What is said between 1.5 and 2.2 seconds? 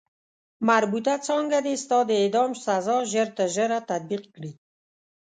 دې ستا د